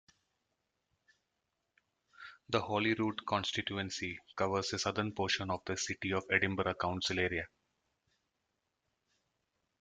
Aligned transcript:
The 2.49 2.59
Holyrood 2.59 3.23
constituency 3.27 4.17
covers 4.35 4.73
a 4.73 4.79
southern 4.79 5.13
portion 5.13 5.51
of 5.51 5.61
the 5.67 5.77
City 5.77 6.11
of 6.11 6.25
Edinburgh 6.31 6.73
council 6.81 7.19
area. 7.19 7.45